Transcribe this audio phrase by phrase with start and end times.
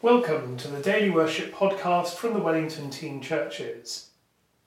[0.00, 4.10] Welcome to the Daily Worship podcast from the Wellington Team Churches.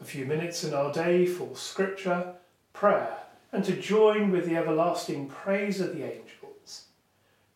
[0.00, 2.34] A few minutes in our day for scripture,
[2.72, 3.18] prayer,
[3.50, 6.84] and to join with the everlasting praise of the angels.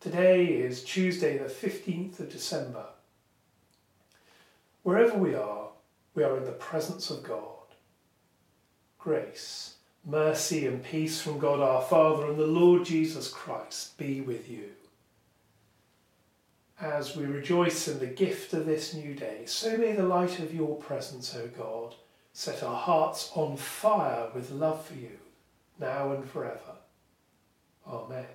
[0.01, 2.87] Today is Tuesday, the 15th of December.
[4.83, 5.69] Wherever we are,
[6.13, 7.77] we are in the presence of God.
[8.99, 9.75] Grace,
[10.05, 14.71] mercy, and peace from God our Father and the Lord Jesus Christ be with you
[16.81, 20.53] as we rejoice in the gift of this new day, so may the light of
[20.53, 21.95] your presence, O God,
[22.33, 25.19] set our hearts on fire with love for you,
[25.79, 26.77] now and forever.
[27.87, 28.25] Amen.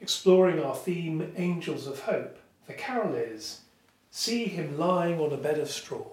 [0.00, 3.60] Exploring our theme, Angels of Hope, the carol is
[4.16, 6.06] See him lying on a bed of straw.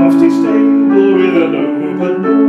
[0.00, 2.39] lofty stable with an open door.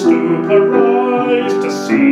[0.00, 2.09] stoop her to see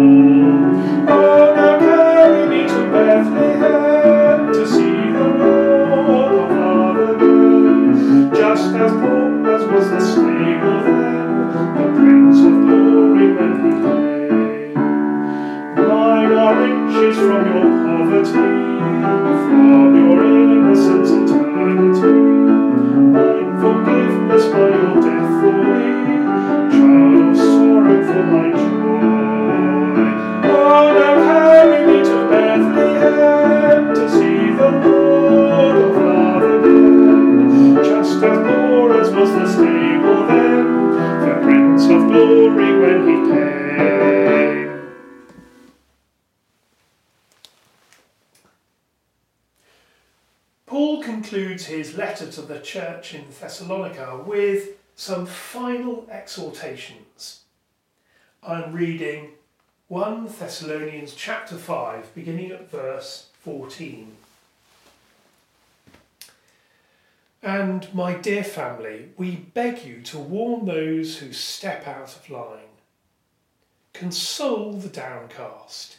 [0.00, 0.39] Paul
[51.20, 57.42] concludes his letter to the church in Thessalonica with some final exhortations.
[58.42, 59.32] I'm reading
[59.88, 64.12] 1 Thessalonians chapter 5, beginning at verse 14.
[67.42, 72.72] And my dear family, we beg you to warn those who step out of line.
[73.92, 75.98] Console the downcast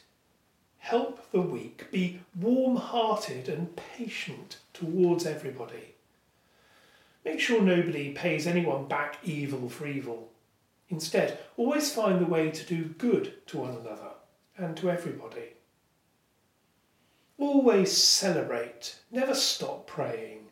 [0.82, 5.94] help the weak, be warm hearted and patient towards everybody.
[7.24, 10.32] Make sure nobody pays anyone back evil for evil.
[10.90, 14.10] Instead, always find the way to do good to one another
[14.58, 15.54] and to everybody.
[17.38, 20.48] Always celebrate, never stop praying.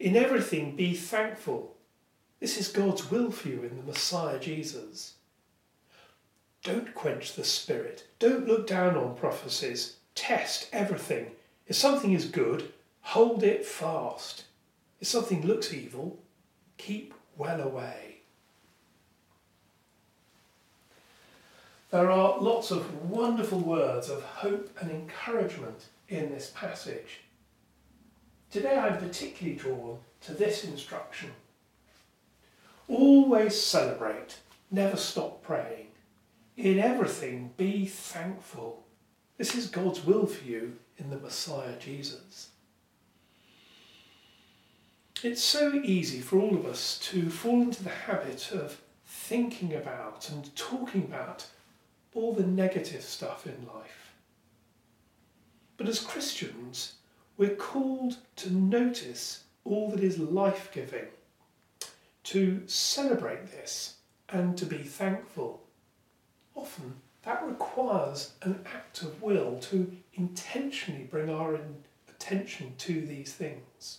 [0.00, 1.76] In everything, be thankful.
[2.40, 5.14] This is God's will for you in the Messiah Jesus.
[6.62, 8.06] Don't quench the spirit.
[8.18, 9.96] Don't look down on prophecies.
[10.14, 11.30] Test everything.
[11.66, 14.44] If something is good, hold it fast.
[15.00, 16.18] If something looks evil,
[16.76, 18.16] keep well away.
[21.90, 27.20] There are lots of wonderful words of hope and encouragement in this passage.
[28.50, 31.30] Today I'm particularly drawn to this instruction.
[32.88, 34.36] Always celebrate,
[34.70, 35.87] never stop praying.
[36.58, 38.82] In everything, be thankful.
[39.36, 42.48] This is God's will for you in the Messiah Jesus.
[45.22, 50.28] It's so easy for all of us to fall into the habit of thinking about
[50.30, 51.46] and talking about
[52.12, 54.12] all the negative stuff in life.
[55.76, 56.94] But as Christians,
[57.36, 61.06] we're called to notice all that is life giving,
[62.24, 63.94] to celebrate this,
[64.28, 65.62] and to be thankful
[66.58, 71.58] often that requires an act of will to intentionally bring our
[72.08, 73.98] attention to these things.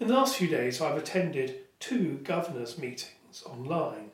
[0.00, 4.10] In the last few days, I've attended two governors' meetings online.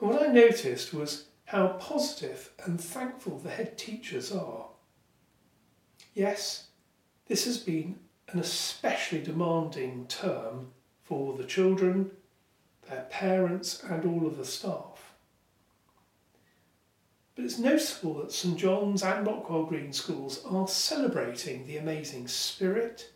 [0.00, 4.66] And what I noticed was how positive and thankful the head teachers are.
[6.14, 6.68] Yes,
[7.28, 7.98] this has been
[8.28, 10.72] an especially demanding term
[11.02, 12.10] for the children,
[12.88, 15.12] their parents, and all of the staff.
[17.34, 23.12] But it's noticeable that St John's and Rockwell Green schools are celebrating the amazing spirit,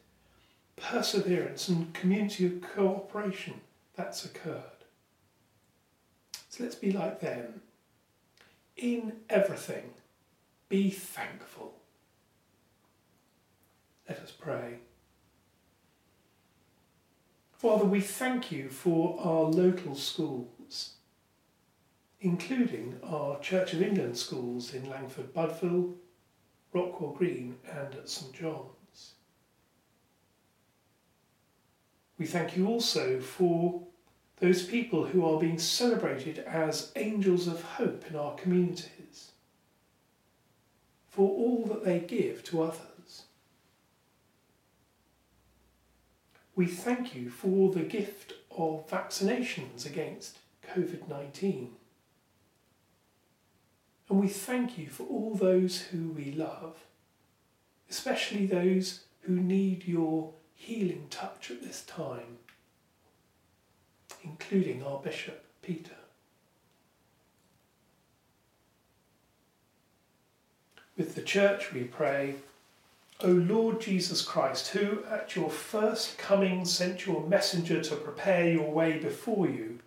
[0.77, 3.61] perseverance, and community of cooperation
[3.95, 4.63] that's occurred.
[6.49, 7.61] So let's be like them.
[8.77, 9.91] In everything,
[10.69, 11.75] be thankful.
[14.09, 14.79] Let us pray.
[17.67, 20.93] Father, we thank you for our local schools,
[22.21, 25.95] including our Church of England schools in Langford Budville,
[26.73, 29.15] Rockwell Green, and at St John's.
[32.17, 33.83] We thank you also for
[34.37, 39.33] those people who are being celebrated as angels of hope in our communities,
[41.11, 42.96] for all that they give to others.
[46.57, 51.73] We thank you for the gift of vaccinations against COVID 19.
[54.09, 56.77] And we thank you for all those who we love,
[57.91, 62.39] especially those who need your healing touch at this time,
[64.25, 65.97] including our Bishop Peter.
[70.97, 72.37] With the Church we pray
[73.23, 78.71] O Lord Jesus Christ, who at your first coming sent your messenger to prepare your
[78.71, 79.79] way before you,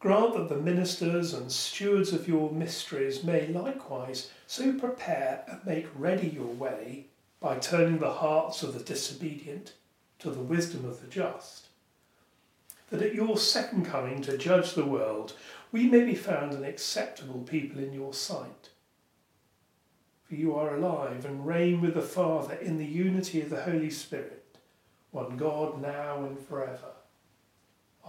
[0.00, 5.86] grant that the ministers and stewards of your mysteries may likewise so prepare and make
[5.94, 7.06] ready your way
[7.40, 9.72] by turning the hearts of the disobedient
[10.18, 11.68] to the wisdom of the just,
[12.90, 15.32] that at your second coming to judge the world
[15.72, 18.68] we may be found an acceptable people in your sight
[20.28, 23.90] for you are alive and reign with the Father in the unity of the Holy
[23.90, 24.44] Spirit,
[25.12, 26.92] one God now and forever.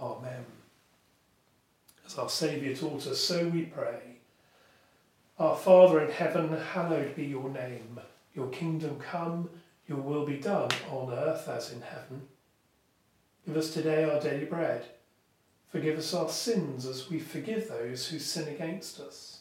[0.00, 0.44] Amen.
[2.04, 4.00] As our Saviour taught us, so we pray.
[5.38, 8.00] Our Father in heaven, hallowed be your name.
[8.34, 9.48] Your kingdom come,
[9.86, 12.22] your will be done on earth as in heaven.
[13.46, 14.84] Give us today our daily bread.
[15.70, 19.38] Forgive us our sins as we forgive those who sin against us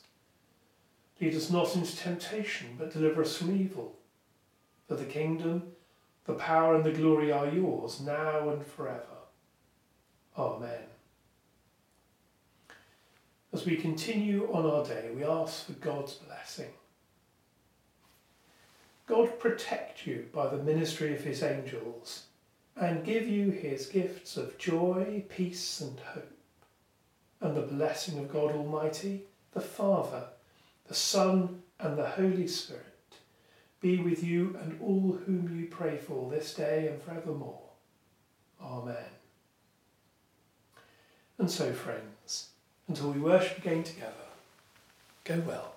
[1.19, 3.95] Lead us not into temptation, but deliver us from evil.
[4.87, 5.63] For the kingdom,
[6.25, 9.01] the power, and the glory are yours, now and forever.
[10.37, 10.83] Amen.
[13.51, 16.69] As we continue on our day, we ask for God's blessing.
[19.07, 22.23] God protect you by the ministry of his angels
[22.75, 26.31] and give you his gifts of joy, peace, and hope.
[27.39, 29.23] And the blessing of God Almighty,
[29.53, 30.25] the Father,
[30.87, 32.83] the Son, and the Holy Spirit
[33.79, 37.61] be with you and all whom you pray for this day and forevermore.
[38.61, 38.95] Amen.
[41.37, 42.49] And so, friends,
[42.87, 44.13] until we worship again together,
[45.23, 45.76] go well.